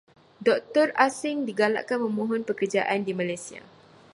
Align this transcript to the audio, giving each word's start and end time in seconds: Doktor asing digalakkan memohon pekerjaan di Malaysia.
Doktor 0.47 0.87
asing 1.07 1.37
digalakkan 1.49 1.99
memohon 2.05 2.41
pekerjaan 2.49 2.99
di 3.07 3.13
Malaysia. 3.21 3.61